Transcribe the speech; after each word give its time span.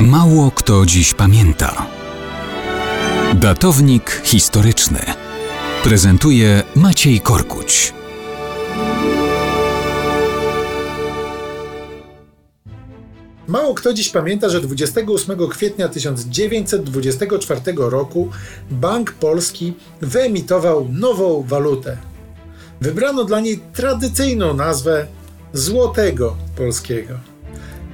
Mało 0.00 0.50
kto 0.50 0.86
dziś 0.86 1.14
pamięta. 1.14 1.86
Datownik 3.34 4.22
historyczny 4.24 4.98
prezentuje 5.84 6.62
Maciej 6.74 7.20
Korkuć. 7.20 7.94
Mało 13.46 13.74
kto 13.74 13.94
dziś 13.94 14.08
pamięta, 14.08 14.48
że 14.48 14.60
28 14.60 15.48
kwietnia 15.48 15.88
1924 15.88 17.60
roku 17.76 18.30
Bank 18.70 19.12
Polski 19.12 19.74
wyemitował 20.00 20.88
nową 20.90 21.44
walutę. 21.48 21.96
Wybrano 22.80 23.24
dla 23.24 23.40
niej 23.40 23.60
tradycyjną 23.72 24.54
nazwę 24.54 25.06
Złotego 25.52 26.36
Polskiego. 26.56 27.35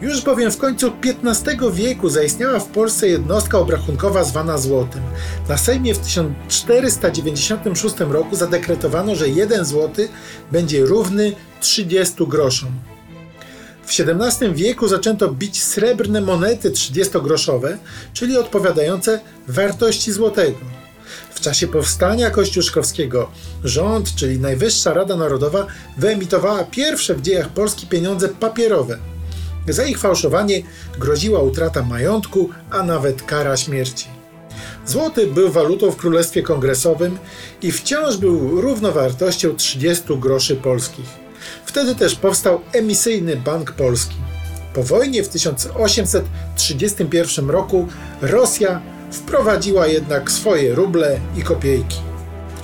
Już 0.00 0.20
bowiem 0.20 0.50
w 0.50 0.58
końcu 0.58 0.92
XV 1.24 1.72
wieku 1.72 2.08
zaistniała 2.08 2.58
w 2.58 2.66
Polsce 2.66 3.08
jednostka 3.08 3.58
obrachunkowa 3.58 4.24
zwana 4.24 4.58
złotym. 4.58 5.02
Na 5.48 5.58
Sejmie 5.58 5.94
w 5.94 5.98
1496 5.98 7.94
roku 8.00 8.36
zadekretowano, 8.36 9.14
że 9.14 9.28
jeden 9.28 9.64
złoty 9.64 10.08
będzie 10.52 10.84
równy 10.84 11.32
30 11.60 12.14
groszom. 12.26 12.70
W 13.86 14.00
XVII 14.00 14.54
wieku 14.54 14.88
zaczęto 14.88 15.28
bić 15.28 15.62
srebrne 15.62 16.20
monety 16.20 16.70
30-groszowe, 16.70 17.76
czyli 18.12 18.36
odpowiadające 18.36 19.20
wartości 19.48 20.12
złotego. 20.12 20.58
W 21.34 21.40
czasie 21.40 21.66
powstania 21.66 22.30
kościuszkowskiego 22.30 23.30
rząd, 23.64 24.14
czyli 24.14 24.40
Najwyższa 24.40 24.94
Rada 24.94 25.16
Narodowa, 25.16 25.66
wyemitowała 25.96 26.64
pierwsze 26.64 27.14
w 27.14 27.22
dziejach 27.22 27.48
Polski 27.48 27.86
pieniądze 27.86 28.28
papierowe. 28.28 28.98
Za 29.72 29.84
ich 29.84 29.98
fałszowanie 29.98 30.62
groziła 30.98 31.40
utrata 31.40 31.82
majątku, 31.82 32.50
a 32.70 32.82
nawet 32.82 33.22
kara 33.22 33.56
śmierci. 33.56 34.06
Złoty 34.86 35.26
był 35.26 35.50
walutą 35.50 35.90
w 35.90 35.96
Królestwie 35.96 36.42
Kongresowym 36.42 37.18
i 37.62 37.72
wciąż 37.72 38.16
był 38.16 38.60
równowartością 38.60 39.56
30 39.56 40.04
groszy 40.16 40.56
polskich. 40.56 41.06
Wtedy 41.64 41.94
też 41.94 42.14
powstał 42.14 42.60
emisyjny 42.72 43.36
Bank 43.36 43.72
Polski. 43.72 44.16
Po 44.74 44.82
wojnie 44.82 45.22
w 45.22 45.28
1831 45.28 47.50
roku 47.50 47.88
Rosja 48.22 48.82
wprowadziła 49.10 49.86
jednak 49.86 50.30
swoje 50.30 50.74
ruble 50.74 51.20
i 51.36 51.42
kopiejki. 51.42 51.96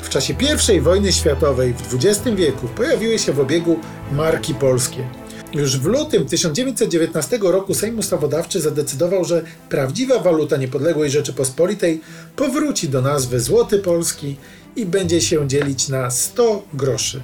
W 0.03 0.09
czasie 0.09 0.34
I 0.75 0.81
wojny 0.81 1.12
światowej 1.12 1.75
w 1.75 1.95
XX 1.95 2.36
wieku 2.36 2.69
pojawiły 2.69 3.19
się 3.19 3.33
w 3.33 3.41
obiegu 3.41 3.79
marki 4.12 4.55
polskie. 4.55 5.23
Już 5.55 5.79
w 5.79 5.87
lutym 5.87 6.27
1919 6.27 7.39
roku 7.43 7.75
Sejm 7.75 7.99
Ustawodawczy 7.99 8.61
zadecydował, 8.61 9.25
że 9.25 9.43
prawdziwa 9.69 10.19
waluta 10.19 10.57
niepodległej 10.57 11.11
Rzeczypospolitej 11.11 12.01
powróci 12.37 12.89
do 12.89 13.03
nazwy 13.03 13.41
Złoty 13.41 13.79
Polski 13.79 14.37
i 14.77 14.87
będzie 14.87 15.21
się 15.21 15.49
dzielić 15.49 15.89
na 15.89 16.11
100 16.11 16.63
groszy. 16.75 17.21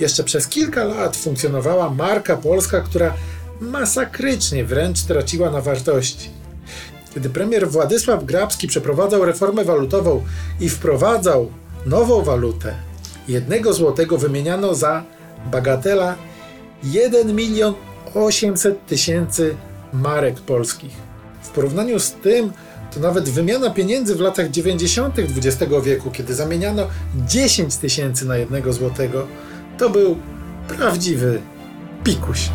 Jeszcze 0.00 0.24
przez 0.24 0.48
kilka 0.48 0.84
lat 0.84 1.16
funkcjonowała 1.16 1.90
marka 1.90 2.36
polska, 2.36 2.80
która 2.80 3.14
masakrycznie 3.60 4.64
wręcz 4.64 5.02
traciła 5.02 5.50
na 5.50 5.60
wartości. 5.60 6.30
Gdy 7.16 7.30
premier 7.30 7.68
Władysław 7.68 8.24
Grabski 8.24 8.68
przeprowadzał 8.68 9.24
reformę 9.24 9.64
walutową 9.64 10.24
i 10.60 10.68
wprowadzał 10.68 11.50
nową 11.86 12.22
walutę, 12.22 12.74
jednego 13.28 13.72
złotego 13.72 14.18
wymieniano 14.18 14.74
za 14.74 15.02
bagatela 15.50 16.16
1 16.84 17.34
milion 17.34 17.74
800 18.14 18.86
tysięcy 18.86 19.56
marek 19.92 20.40
polskich. 20.40 20.92
W 21.42 21.48
porównaniu 21.48 22.00
z 22.00 22.12
tym, 22.12 22.52
to 22.94 23.00
nawet 23.00 23.28
wymiana 23.28 23.70
pieniędzy 23.70 24.14
w 24.14 24.20
latach 24.20 24.50
90. 24.50 25.18
XX 25.18 25.72
wieku, 25.84 26.10
kiedy 26.10 26.34
zamieniano 26.34 26.86
10 27.26 27.76
tysięcy 27.76 28.26
na 28.26 28.36
jednego 28.36 28.72
złotego, 28.72 29.26
to 29.78 29.90
był 29.90 30.16
prawdziwy 30.68 31.40
pikuś. 32.04 32.48